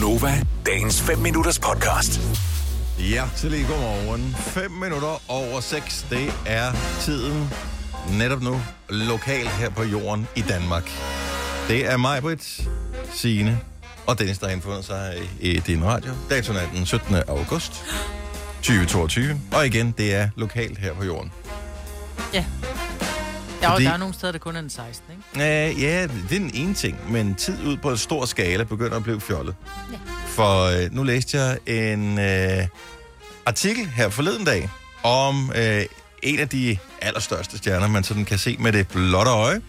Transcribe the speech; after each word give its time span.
Gunova, 0.00 0.42
dagens 0.66 1.02
5 1.02 1.18
minutters 1.18 1.58
podcast. 1.58 2.20
Ja, 2.98 3.28
til 3.36 3.50
lige 3.50 3.66
godmorgen. 3.66 4.36
5 4.38 4.70
minutter 4.70 5.22
over 5.28 5.60
6, 5.60 6.06
det 6.10 6.32
er 6.46 6.72
tiden 7.00 7.50
netop 8.18 8.42
nu 8.42 8.60
lokalt 8.88 9.50
her 9.50 9.70
på 9.70 9.82
jorden 9.82 10.26
i 10.36 10.40
Danmark. 10.40 10.90
Det 11.68 11.86
er 11.86 11.96
mig, 11.96 12.22
Britt, 12.22 12.68
Signe 13.12 13.60
og 14.06 14.18
Dennis, 14.18 14.38
der 14.38 14.46
har 14.46 14.54
indfundet 14.54 14.84
sig 14.84 15.14
i 15.40 15.58
din 15.58 15.84
radio. 15.84 16.12
Datoen 16.30 16.58
er 16.58 16.66
den 16.74 16.86
17. 16.86 17.14
august 17.28 17.84
2022. 18.62 19.40
Og 19.52 19.66
igen, 19.66 19.94
det 19.98 20.14
er 20.14 20.28
lokalt 20.36 20.78
her 20.78 20.94
på 20.94 21.04
jorden. 21.04 21.32
Ja. 22.34 22.44
Ja, 23.62 23.66
og 23.68 23.72
Fordi- 23.74 23.84
der 23.84 23.92
er 23.92 23.96
nogle 23.96 24.14
steder, 24.14 24.32
der 24.32 24.38
kun 24.38 24.56
er 24.56 24.60
den 24.60 24.70
16, 24.70 25.04
ikke? 25.10 25.22
Uh, 25.74 25.82
ja, 25.82 26.02
det 26.02 26.10
er 26.24 26.28
den 26.28 26.50
ene 26.54 26.74
ting, 26.74 27.12
men 27.12 27.34
tid 27.34 27.66
ud 27.66 27.76
på 27.76 27.90
en 27.90 27.96
stor 27.96 28.24
skala 28.24 28.64
begynder 28.64 28.96
at 28.96 29.02
blive 29.02 29.20
fjollet. 29.20 29.54
Ja. 29.92 29.96
For 30.26 30.66
uh, 30.84 30.94
nu 30.94 31.02
læste 31.02 31.38
jeg 31.38 31.58
en 31.66 32.12
uh, 32.18 32.66
artikel 33.46 33.86
her 33.86 34.08
forleden 34.08 34.44
dag 34.44 34.68
om 35.02 35.48
uh, 35.48 35.54
en 36.22 36.38
af 36.38 36.48
de 36.48 36.78
allerstørste 37.02 37.58
stjerner, 37.58 37.88
man 37.88 38.04
sådan 38.04 38.24
kan 38.24 38.38
se 38.38 38.56
med 38.60 38.72
det 38.72 38.88
blotte 38.88 39.30
øje, 39.30 39.60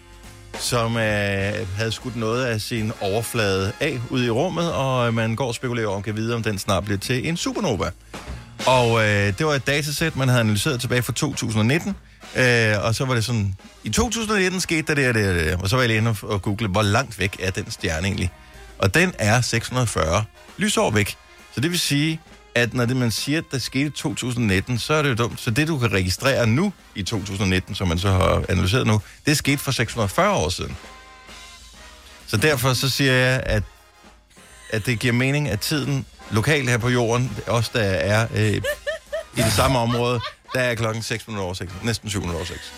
som 0.58 0.86
uh, 0.94 1.00
havde 1.76 1.92
skudt 1.92 2.16
noget 2.16 2.44
af 2.44 2.60
sin 2.60 2.92
overflade 3.00 3.72
af 3.80 4.00
ude 4.10 4.26
i 4.26 4.30
rummet, 4.30 4.72
og 4.72 5.14
man 5.14 5.36
går 5.36 5.46
og 5.46 5.54
spekulerer 5.54 5.88
om, 5.88 6.02
kan 6.02 6.16
vide, 6.16 6.34
om 6.34 6.42
den 6.42 6.58
snart 6.58 6.84
bliver 6.84 6.98
til 6.98 7.28
en 7.28 7.36
supernova. 7.36 7.90
Og 8.66 9.00
øh, 9.04 9.38
det 9.38 9.46
var 9.46 9.52
et 9.54 9.66
datasæt, 9.66 10.16
man 10.16 10.28
havde 10.28 10.40
analyseret 10.40 10.80
tilbage 10.80 11.02
fra 11.02 11.12
2019. 11.12 11.96
Øh, 12.36 12.84
og 12.84 12.94
så 12.94 13.04
var 13.04 13.14
det 13.14 13.24
sådan, 13.24 13.56
i 13.84 13.88
2019 13.90 14.60
skete 14.60 14.82
der 14.82 14.94
det 14.94 15.08
og 15.08 15.14
det 15.14 15.28
og 15.28 15.34
det. 15.34 15.54
Og 15.62 15.68
så 15.68 15.76
var 15.76 15.82
jeg 15.82 15.88
lige 15.88 15.98
inde 15.98 16.14
og- 16.22 16.42
google, 16.42 16.68
hvor 16.68 16.82
langt 16.82 17.18
væk 17.18 17.36
er 17.40 17.50
den 17.50 17.70
stjerne 17.70 18.06
egentlig? 18.06 18.30
Og 18.78 18.94
den 18.94 19.12
er 19.18 19.40
640 19.40 20.24
lysår 20.56 20.90
væk. 20.90 21.16
Så 21.54 21.60
det 21.60 21.70
vil 21.70 21.78
sige, 21.78 22.20
at 22.54 22.74
når 22.74 22.84
det, 22.84 22.96
man 22.96 23.10
siger, 23.10 23.38
at 23.38 23.44
der 23.52 23.58
skete 23.58 23.86
i 23.86 23.90
2019, 23.90 24.78
så 24.78 24.94
er 24.94 25.02
det 25.02 25.10
jo 25.10 25.14
dumt. 25.14 25.40
Så 25.40 25.50
det, 25.50 25.68
du 25.68 25.78
kan 25.78 25.92
registrere 25.92 26.46
nu 26.46 26.72
i 26.94 27.02
2019, 27.02 27.74
som 27.74 27.88
man 27.88 27.98
så 27.98 28.10
har 28.10 28.44
analyseret 28.48 28.86
nu, 28.86 29.00
det 29.26 29.36
skete 29.36 29.58
for 29.58 29.70
640 29.72 30.30
år 30.34 30.48
siden. 30.48 30.76
Så 32.26 32.36
derfor 32.36 32.72
så 32.74 32.88
siger 32.90 33.12
jeg, 33.12 33.42
at, 33.46 33.62
at 34.70 34.86
det 34.86 34.98
giver 34.98 35.12
mening, 35.14 35.48
at 35.48 35.60
tiden 35.60 36.06
lokalt 36.30 36.70
her 36.70 36.78
på 36.78 36.88
jorden, 36.88 37.38
også 37.46 37.70
der 37.74 37.80
er 37.82 38.26
øh, 38.34 38.52
i 39.36 39.40
det 39.42 39.52
samme 39.52 39.78
område, 39.78 40.20
der 40.54 40.60
er 40.60 40.74
klokken 40.74 41.02
6 41.02 41.26
minutter 41.26 41.44
over 41.44 41.54
6, 41.54 41.72
næsten 41.82 42.10
7 42.10 42.18
minutter 42.20 42.38
over 42.38 42.46
6. 42.46 42.72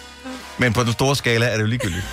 Men 0.58 0.72
på 0.72 0.82
den 0.84 0.92
store 0.92 1.16
skala 1.16 1.46
er 1.46 1.52
det 1.56 1.60
jo 1.62 1.66
ligegyldigt. 1.66 2.04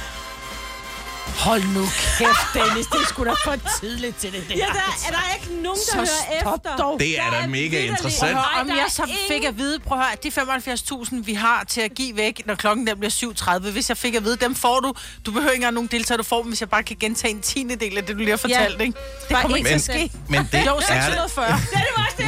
Hold 1.28 1.64
nu 1.64 1.82
kæft, 2.18 2.48
Dennis. 2.54 2.86
Det 2.88 3.02
er 3.02 3.06
sgu 3.08 3.24
da 3.26 3.32
for 3.46 3.56
tidligt 3.82 4.18
til 4.18 4.32
det 4.32 4.44
der. 4.50 4.56
Ja, 4.56 4.66
der 4.66 5.08
er 5.08 5.12
der 5.12 5.34
ikke 5.36 5.62
nogen, 5.64 5.80
der 5.80 5.92
Så 5.92 5.96
hører 5.98 6.42
stop 6.42 6.54
efter. 6.60 6.76
dog. 6.76 7.00
Det 7.00 7.20
er 7.20 7.30
da 7.42 7.48
mega 7.48 7.80
interessant. 7.86 8.38
Prøv 8.38 8.62
om 8.62 8.68
der 8.68 8.76
jeg 8.76 8.86
så 8.90 9.04
ingen- 9.04 9.18
fik 9.28 9.44
at 9.44 9.58
vide, 9.58 9.80
prøv 9.80 9.98
at 10.00 10.06
høre, 10.06 10.16
de 10.24 10.32
75.000, 10.32 11.26
vi 11.26 11.34
har 11.34 11.64
til 11.70 11.82
at 11.82 11.94
give 11.96 12.18
væk, 12.18 12.42
når 12.46 12.56
klokken 12.56 12.88
den 12.88 12.98
bliver 13.00 13.12
7.30, 13.12 13.72
hvis 13.72 13.90
jeg 13.90 13.98
fik 13.98 14.16
at 14.16 14.24
vide, 14.24 14.36
dem 14.36 14.56
får 14.56 14.80
du. 14.80 14.94
Du 15.26 15.32
behøver 15.32 15.52
ikke 15.52 15.56
engang 15.62 15.74
nogen 15.74 15.88
deltager, 15.92 16.18
du 16.18 16.24
får 16.24 16.42
dem, 16.42 16.48
hvis 16.52 16.62
jeg 16.62 16.70
bare 16.70 16.84
kan 16.84 16.98
gentage 17.00 17.34
en 17.34 17.42
tiende 17.42 17.76
del 17.76 17.98
af 17.98 18.04
det, 18.04 18.14
du 18.16 18.20
lige 18.20 18.30
har 18.30 18.38
fortalt, 18.38 18.82
ikke? 18.82 18.94
Det 19.22 19.30
Bare 19.30 19.42
kommer 19.42 19.58
en 19.58 19.66
ikke 19.68 19.80
til 19.80 19.92
at 19.92 19.98
Men, 19.98 20.10
ske. 20.10 20.18
men 20.30 20.50
det 20.52 20.66
Jo, 20.68 20.76
er 20.76 20.80
da, 20.80 20.86
640. 20.86 21.46
Ja, 21.46 21.52
det 21.56 21.88
var 21.98 22.04
også 22.06 22.16
det. 22.18 22.27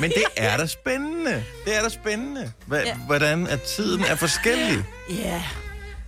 Men 0.00 0.10
det 0.10 0.24
er 0.36 0.56
da 0.56 0.66
spændende. 0.66 1.44
Det 1.64 1.76
er 1.76 1.82
da 1.82 1.88
spændende, 1.88 2.52
hva, 2.66 2.78
Ja. 2.78 2.94
hvordan 2.96 3.46
at 3.46 3.62
tiden 3.62 4.04
er 4.04 4.14
forskellig. 4.16 4.84
Ja, 5.10 5.42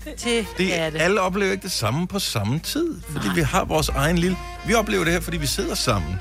det, 0.05 0.47
Det, 0.59 0.79
er 0.79 0.91
det. 0.91 1.01
Alle 1.01 1.21
oplever 1.21 1.53
ikke 1.53 1.63
det 1.63 1.73
samme 1.73 2.07
på 2.09 2.19
samme 2.19 2.59
tid, 2.59 3.01
fordi 3.13 3.29
vi 3.35 3.41
har 3.41 3.65
vores 3.65 3.89
egen 3.89 4.19
lille... 4.19 4.37
Vi 4.67 4.75
oplever 4.75 5.05
det 5.05 5.13
her, 5.13 5.21
fordi 5.21 5.37
vi 5.37 5.47
sidder 5.47 5.75
sammen. 5.75 6.21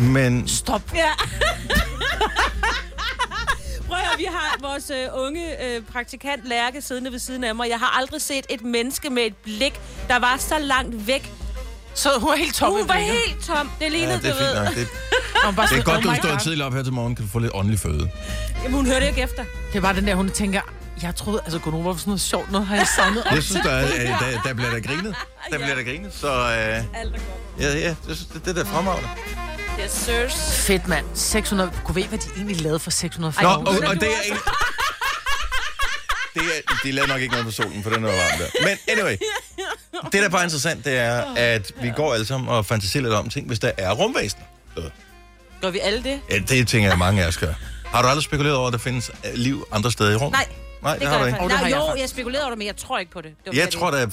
Men 0.00 0.48
Stop. 0.48 0.82
Ja. 0.94 1.10
Prøv 3.88 3.96
at 3.98 4.04
høre, 4.06 4.18
vi 4.18 4.24
har 4.30 4.56
vores 4.60 4.90
øh, 4.90 5.06
unge 5.12 5.64
øh, 5.66 5.82
praktikant 5.92 6.48
Lærke 6.48 6.82
siddende 6.82 7.12
ved 7.12 7.18
siden 7.18 7.44
af 7.44 7.54
mig. 7.54 7.68
Jeg 7.68 7.78
har 7.78 7.98
aldrig 7.98 8.22
set 8.22 8.46
et 8.50 8.62
menneske 8.62 9.10
med 9.10 9.22
et 9.22 9.36
blik, 9.36 9.80
der 10.08 10.18
var 10.18 10.36
så 10.36 10.58
langt 10.58 11.06
væk. 11.06 11.30
Så 11.94 12.08
hun 12.18 12.30
er 12.32 12.36
helt 12.36 12.54
tom 12.54 12.72
i 12.72 12.80
Hun 12.80 12.88
var 12.88 12.94
helt 12.94 13.44
tom. 13.46 13.70
Det 13.80 13.92
lignede, 13.92 14.12
ja, 14.12 14.18
det 14.18 14.28
er 14.30 14.32
du 14.32 14.38
ved. 14.38 14.54
fint 14.54 14.64
nok. 14.64 14.74
Det, 14.74 14.88
bare 15.52 15.66
det 15.68 15.78
er 15.78 15.82
godt, 15.82 15.96
oh 15.96 16.02
du 16.02 16.10
my 16.10 16.16
står 16.16 16.36
tidligt 16.38 16.62
op 16.62 16.74
her 16.74 16.82
til 16.82 16.92
morgen, 16.92 17.14
kan 17.14 17.24
du 17.24 17.30
få 17.30 17.38
lidt 17.38 17.52
åndelig 17.54 17.80
føde. 17.80 18.10
Jamen, 18.62 18.76
hun 18.76 18.86
hørte 18.86 19.06
ikke 19.08 19.22
efter. 19.22 19.44
Det 19.72 19.82
var 19.82 19.92
den 19.92 20.06
der, 20.06 20.14
hun 20.14 20.30
tænker, 20.30 20.60
jeg 21.02 21.16
troede, 21.16 21.40
altså 21.44 21.58
Gunova 21.58 21.88
var 21.88 21.94
sådan 21.96 22.10
noget 22.10 22.20
sjovt, 22.20 22.50
noget 22.52 22.66
har 22.66 22.76
jeg 22.76 22.86
savnet. 22.96 23.24
Jeg 23.30 23.42
synes, 23.42 23.62
der, 23.64 23.70
er, 23.70 23.84
øh, 23.84 24.32
der, 24.32 24.40
der 24.44 24.54
bliver 24.54 24.70
der 24.70 24.80
grinet. 24.80 25.14
Der 25.50 25.58
bliver 25.58 25.74
der 25.74 25.82
grinet, 25.82 26.12
så 26.14 26.28
øh, 26.28 26.44
Alt 26.44 26.86
er 26.94 27.02
godt. 27.04 27.22
ja, 27.60 27.78
ja, 27.78 27.94
det, 28.08 28.26
det, 28.34 28.44
det 28.44 28.58
er 28.58 28.62
da 28.64 28.70
fremragende. 28.70 29.08
Yes, 29.84 29.90
sirs. 29.90 30.66
Fedt, 30.66 30.88
mand. 30.88 31.04
600. 31.14 31.70
Kunne 31.84 31.94
ved, 31.94 32.04
hvad 32.04 32.18
de 32.18 32.24
egentlig 32.36 32.60
lavede 32.60 32.78
for 32.78 32.90
600 32.90 33.34
Nå, 33.42 33.48
år 33.48 33.52
og, 33.52 33.60
og 33.86 33.94
det 34.00 34.08
er 34.08 34.32
en... 34.32 34.36
Det 36.34 36.42
er, 36.42 36.74
de 36.84 36.92
lavede 36.92 37.12
nok 37.12 37.20
ikke 37.20 37.32
noget 37.32 37.46
på 37.46 37.52
solen, 37.52 37.82
for 37.82 37.90
den 37.90 38.04
er 38.04 38.08
varm 38.08 38.38
der. 38.38 38.46
Men 38.68 38.78
anyway, 38.88 39.16
det 40.04 40.12
der 40.12 40.24
er 40.24 40.28
bare 40.28 40.42
interessant, 40.44 40.84
det 40.84 40.96
er, 40.98 41.24
at 41.36 41.72
vi 41.82 41.90
går 41.96 42.14
alle 42.14 42.26
sammen 42.26 42.48
og 42.48 42.66
fantaserer 42.66 43.02
lidt 43.02 43.14
om 43.14 43.28
ting, 43.28 43.46
hvis 43.46 43.58
der 43.58 43.70
er 43.78 43.92
rumvæsen. 43.92 44.40
Gør 45.64 45.70
vi 45.70 45.78
alle 45.78 46.02
det? 46.02 46.20
ja, 46.30 46.38
det 46.38 46.68
tænker 46.68 46.88
jeg, 46.88 46.98
mange 46.98 47.22
af 47.22 47.28
os 47.28 47.36
gør. 47.36 47.52
Har 47.84 48.02
du 48.02 48.08
aldrig 48.08 48.24
spekuleret 48.24 48.56
over, 48.56 48.66
at 48.66 48.72
der 48.72 48.78
findes 48.78 49.10
liv 49.34 49.66
andre 49.72 49.92
steder 49.92 50.10
i 50.10 50.16
rummet? 50.16 50.32
Nej, 50.32 50.46
Nej, 50.82 50.92
det 50.92 51.00
det, 51.00 51.08
har 51.08 51.18
du 51.18 51.24
jeg 51.24 51.34
ikke. 51.34 51.46
Nej, 51.48 51.62
jeg 51.62 51.70
jo, 51.76 52.00
jeg 52.00 52.08
spekulerede 52.08 52.44
over 52.44 52.50
det, 52.50 52.58
men 52.58 52.66
jeg 52.66 52.76
tror 52.76 52.98
ikke 52.98 53.12
på 53.12 53.20
det. 53.20 53.30
det 53.44 53.46
var 53.46 53.62
Jeg 53.62 53.70
tror, 53.70 53.90
der 53.90 54.06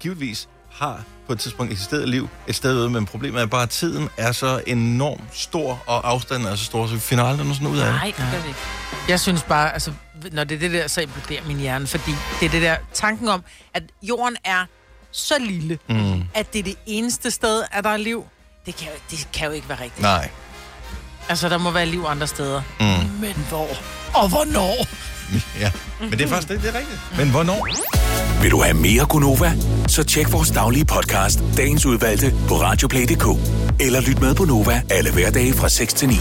givetvis 0.00 0.48
har 0.72 1.02
på 1.26 1.32
et 1.32 1.40
tidspunkt 1.40 1.72
eksisteret 1.72 2.08
liv 2.08 2.28
et 2.46 2.54
sted 2.54 2.78
ude, 2.78 2.90
men 2.90 3.06
problemet 3.06 3.42
er 3.42 3.46
bare, 3.46 3.62
at 3.62 3.70
tiden 3.70 4.08
er 4.16 4.32
så 4.32 4.62
enormt 4.66 5.22
stor, 5.32 5.82
og 5.86 6.08
afstanden 6.10 6.48
er 6.48 6.56
så 6.56 6.64
stor, 6.64 6.86
så 6.86 6.94
vi 6.94 7.00
finder 7.00 7.24
aldrig 7.24 7.46
noget 7.46 7.56
sådan 7.56 7.72
ud 7.72 7.78
af 7.78 7.86
det. 7.86 7.94
Nej, 7.94 8.06
det 8.06 8.24
gør 8.32 8.42
vi 8.42 8.48
ikke. 8.48 8.60
Jeg 9.08 9.20
synes 9.20 9.42
bare, 9.42 9.72
altså, 9.72 9.92
når 10.32 10.44
det 10.44 10.54
er 10.54 10.58
det 10.58 10.72
der, 10.72 10.88
så 10.88 11.00
imploderer 11.00 11.44
min 11.46 11.56
hjerne, 11.56 11.86
fordi 11.86 12.12
det 12.40 12.46
er 12.46 12.50
det 12.50 12.62
der 12.62 12.76
tanken 12.92 13.28
om, 13.28 13.44
at 13.74 13.82
jorden 14.02 14.36
er 14.44 14.64
så 15.12 15.34
lille, 15.38 15.78
mm. 15.88 16.22
at 16.34 16.52
det 16.52 16.58
er 16.58 16.62
det 16.62 16.76
eneste 16.86 17.30
sted, 17.30 17.62
at 17.72 17.84
der 17.84 17.90
er 17.90 17.96
liv. 17.96 18.26
Det 18.66 18.76
kan, 18.76 18.86
jo, 18.86 18.92
det 19.10 19.28
kan 19.32 19.46
jo 19.46 19.52
ikke 19.52 19.68
være 19.68 19.80
rigtigt. 19.80 20.02
Nej. 20.02 20.30
Altså, 21.28 21.48
der 21.48 21.58
må 21.58 21.70
være 21.70 21.86
liv 21.86 22.04
andre 22.08 22.26
steder. 22.26 22.62
Mm. 22.80 22.86
Men 23.20 23.46
hvor? 23.48 23.68
Og 24.14 24.28
hvornår? 24.28 24.86
Ja, 25.60 25.70
men 26.00 26.10
det 26.10 26.20
er 26.20 26.28
faktisk 26.28 26.48
det, 26.48 26.62
det 26.62 26.68
er 26.74 26.78
rigtigt. 26.78 27.00
Men 27.18 27.30
hvornår? 27.30 27.68
Vil 28.42 28.50
du 28.50 28.62
have 28.62 28.74
mere 28.74 29.06
Gunova? 29.06 29.52
Så 29.88 30.04
tjek 30.04 30.32
vores 30.32 30.50
daglige 30.50 30.84
podcast, 30.84 31.40
dagens 31.56 31.86
udvalgte, 31.86 32.34
på 32.48 32.54
radioplay.dk. 32.54 33.26
Eller 33.80 34.00
lyt 34.00 34.20
med 34.20 34.34
på 34.34 34.44
Nova 34.44 34.82
alle 34.90 35.12
hverdage 35.12 35.52
fra 35.54 35.68
6 35.68 35.94
til 35.94 36.08
9. 36.08 36.14